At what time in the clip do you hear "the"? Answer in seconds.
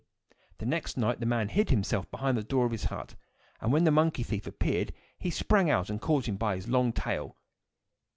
0.57-0.65, 1.19-1.27, 2.35-2.41, 2.81-2.87, 3.83-3.91